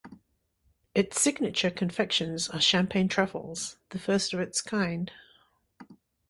[0.95, 5.11] Its signature confections are Champagne Truffles, the first of its kind.